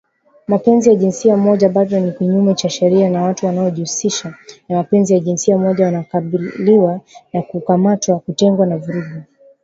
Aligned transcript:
Mapenzi 0.47 0.89
ya 0.89 0.95
jinsia 0.95 1.37
moja 1.37 1.69
bado 1.69 1.99
ni 1.99 2.11
kinyume 2.11 2.53
cha 2.55 2.69
sheria 2.69 3.09
na 3.09 3.21
watu 3.23 3.45
wanaojihusisha 3.45 4.35
na 4.69 4.75
mapenzi 4.77 5.13
ya 5.13 5.19
jinsia 5.19 5.57
moja 5.57 5.85
wanakabiliwa 5.85 7.01
na 7.33 7.41
kukamatwa, 7.41 8.19
kutengwa 8.19 8.65
na 8.65 8.77
vurugu 8.77 9.21